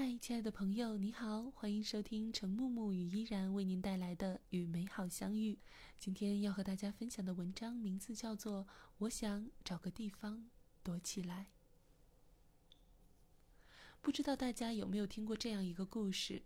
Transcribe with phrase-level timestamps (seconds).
[0.00, 5.54] 嗨，亲爱的朋友，你好，欢迎收听程木木与依然为您带来的《与美好相遇》。
[5.98, 8.62] 今天要和大家分享的文章名字叫做
[8.98, 10.48] 《我想找个地方
[10.84, 11.48] 躲起来》。
[14.00, 16.44] 不知道大家有没有听过这样一个故事？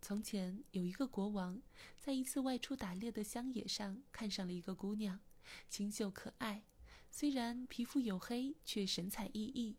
[0.00, 1.60] 从前有一个国王，
[1.98, 5.20] 在一次外出打猎的乡野上看上了一个姑娘，
[5.68, 6.64] 清秀可爱，
[7.10, 9.74] 虽然皮肤黝黑，却神采奕奕。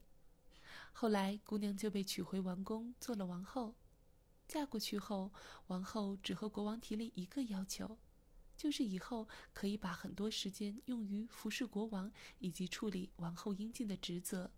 [0.98, 3.75] 后来，姑娘就被娶回王宫，做了王后。
[4.48, 5.34] 嫁过去后，
[5.67, 7.98] 王后只和国王提了一个要求，
[8.55, 14.50] 就是以后可以把很多时间用于服侍国王以及处理王后应尽的职责，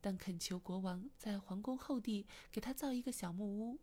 [0.00, 3.78] 但恳求国王在皇宫后地给她造一个小木屋，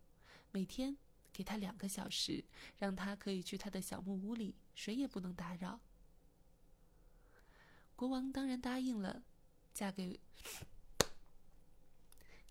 [0.50, 0.96] 每天
[1.32, 2.44] 给她两个小时，
[2.78, 5.80] 让她可以去她的小木屋里，谁也不能打扰。
[7.94, 9.22] 国王当然答应了，
[9.72, 10.18] 嫁给。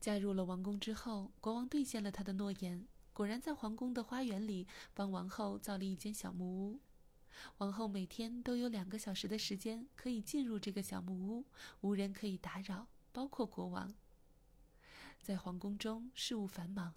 [0.02, 6.80] 嫁入了王宫之后，国王兑现了他的诺言，果然在皇宫的花园里帮王后造了一间小木屋。
[7.60, 11.46] 王后每天都有两个小时的时间可以进入这个小木屋，
[11.82, 13.94] 无人可以打扰，包括国王。
[15.22, 16.96] 在皇宫中事务繁忙，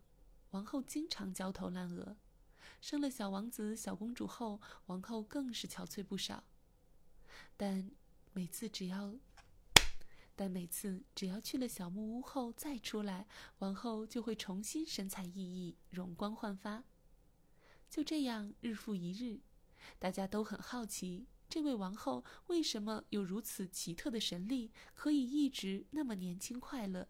[0.52, 2.16] 王后经常焦头烂额。
[2.80, 6.42] 生了小王子、小公主后，王后更是憔悴不少。
[7.58, 7.90] 但
[8.32, 9.14] 每次只要……
[10.36, 13.26] 但每次只要去了小木屋后再出来，
[13.58, 16.82] 王后就会重新神采奕奕、容光焕发。
[17.88, 19.40] 就这样日复一日，
[20.00, 27.08] 大家都很好奇，这位王后为什么有如此奇特的神力，可以一直那么年轻快乐。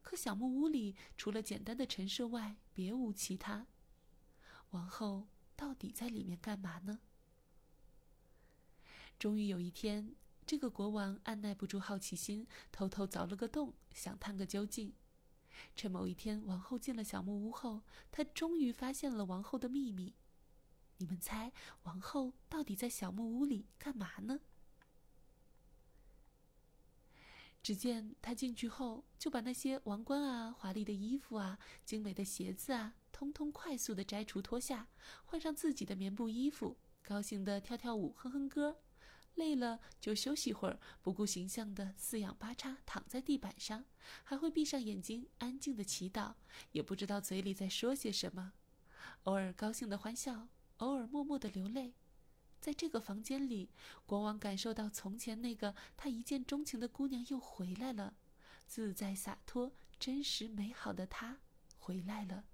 [0.00, 3.66] 可小木屋里除了简单的陈设外，别无其他。
[4.70, 7.00] 王后到底在里面干嘛呢？
[9.18, 10.14] 终于有一天。
[10.46, 14.94] 这个国王按耐不住好奇心，偷偷凿了个洞，想探个究竟。
[15.74, 20.14] 趁某一天王后进了小木屋后，他终于发现了王后的秘密。
[20.98, 24.40] 你们猜，王后到底在小木屋里干嘛呢？
[27.60, 34.86] 只见他进去后，就把那些王冠啊、华丽的衣服啊、精美的鞋子啊，通通快速的摘除脱下，
[35.24, 38.78] 换上自己的棉布衣服，高兴的跳跳舞、哼哼歌。
[39.36, 43.84] 累了就休息会儿，不顾形象的四仰八叉躺在地板上，
[44.24, 46.34] 还会闭上眼睛安静的祈祷，
[46.72, 48.52] 也不知道嘴里在说些什么，
[49.24, 50.48] 偶尔高兴的欢笑，
[50.78, 51.94] 偶尔默默的流泪。
[52.60, 53.70] 在这个房间里，
[54.06, 58.14] 国王感受到从前那个他一见钟情的姑娘又回来了，
[58.66, 61.38] 自在洒脱、真实美好的她
[61.78, 62.44] 回来了。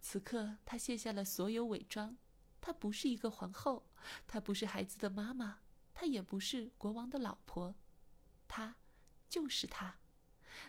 [0.00, 2.16] 此刻，他卸下了所有伪装。
[2.60, 3.86] 她不是一个皇后，
[4.26, 5.60] 她不是孩子的妈妈，
[5.92, 7.74] 她也不是国王的老婆，
[8.48, 8.76] 她
[9.28, 9.98] 就是她，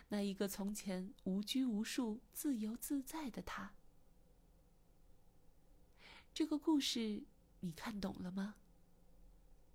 [0.08, 3.74] 那一个从前无拘无束、自由自在的她。
[6.34, 7.24] 这个故事
[7.60, 8.56] 你看懂了吗？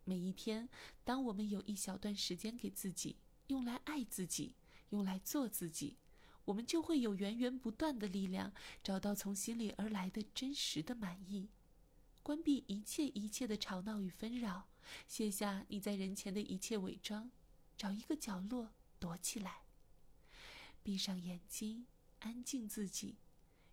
[0.04, 0.70] 每一天，
[1.04, 4.56] 当我们有一小段时间给自己，用来爱自己，
[4.90, 5.98] 用来做自己，
[6.46, 11.50] 我们就会有源源不断的力量，找到从心里而来的真实的满意。
[12.28, 14.68] 关闭一切一切的吵闹与纷扰，
[15.08, 17.32] 卸下你在人前的一切伪装，
[17.78, 19.62] 找一个角落躲起来，
[20.84, 21.88] 闭上眼睛，
[22.20, 23.16] 安静自己，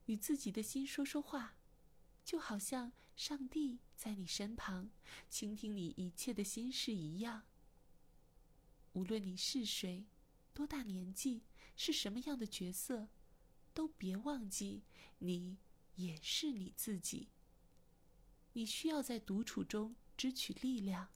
[0.06, 1.56] 与自己的心说说话，
[2.24, 4.88] 就好像上帝在你身旁，
[5.28, 7.42] 倾听你一切的心事一样。
[8.92, 10.06] 无论你是谁，
[10.52, 11.42] 多大年纪，
[11.74, 13.08] 是什么样的角色，
[13.72, 14.84] 都别忘记，
[15.18, 15.58] 你
[15.96, 17.30] 也是你自己。
[18.56, 21.08] 你需要在独处中支取力量，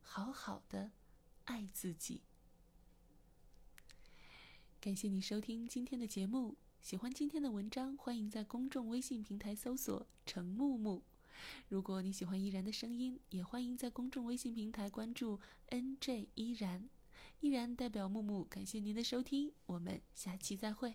[0.00, 0.92] 好好的
[1.44, 2.22] 爱自己。
[4.80, 11.02] 感谢你收听今天的节目，喜欢今天的文章，欢迎在公众微信平台搜索“程木木”。
[11.68, 16.88] 如果你喜欢依然的声音，也欢迎在公众微信平台关注 “nj 依然”，
[17.40, 20.94] 依然代表木木，感谢您的收听，我们下期再会。